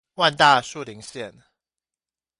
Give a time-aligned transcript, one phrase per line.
[0.15, 1.43] 萬大樹林線